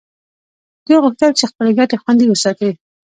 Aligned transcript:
دوی 0.85 0.97
غوښتل 1.03 1.31
چې 1.39 1.45
خپلې 1.51 1.71
ګټې 1.79 1.95
خوندي 2.01 2.25
وساتي 2.29 2.69